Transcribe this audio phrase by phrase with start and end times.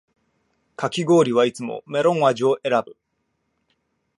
[0.75, 2.97] かき氷はいつもメロン味を選ぶ